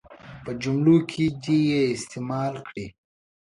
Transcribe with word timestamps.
په 0.43 0.51
جملو 0.61 0.97
کې 1.09 1.25
دې 1.43 1.57
یې 1.69 1.81
استعمال 1.95 2.53
کړي. 2.67 2.87